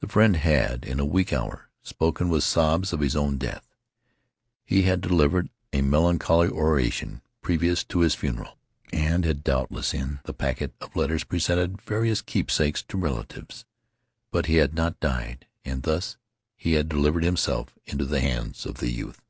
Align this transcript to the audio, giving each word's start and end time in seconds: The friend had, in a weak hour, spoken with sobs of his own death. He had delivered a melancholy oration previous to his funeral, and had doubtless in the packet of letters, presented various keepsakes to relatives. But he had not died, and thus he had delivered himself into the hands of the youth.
The 0.00 0.06
friend 0.06 0.36
had, 0.36 0.84
in 0.84 1.00
a 1.00 1.06
weak 1.06 1.32
hour, 1.32 1.70
spoken 1.82 2.28
with 2.28 2.44
sobs 2.44 2.92
of 2.92 3.00
his 3.00 3.16
own 3.16 3.38
death. 3.38 3.66
He 4.66 4.82
had 4.82 5.00
delivered 5.00 5.48
a 5.72 5.80
melancholy 5.80 6.48
oration 6.48 7.22
previous 7.40 7.82
to 7.84 8.00
his 8.00 8.14
funeral, 8.14 8.58
and 8.92 9.24
had 9.24 9.42
doubtless 9.42 9.94
in 9.94 10.20
the 10.24 10.34
packet 10.34 10.74
of 10.82 10.94
letters, 10.94 11.24
presented 11.24 11.80
various 11.80 12.20
keepsakes 12.20 12.82
to 12.82 12.98
relatives. 12.98 13.64
But 14.30 14.44
he 14.44 14.56
had 14.56 14.74
not 14.74 15.00
died, 15.00 15.46
and 15.64 15.84
thus 15.84 16.18
he 16.54 16.72
had 16.74 16.90
delivered 16.90 17.24
himself 17.24 17.78
into 17.86 18.04
the 18.04 18.20
hands 18.20 18.66
of 18.66 18.74
the 18.74 18.90
youth. 18.90 19.22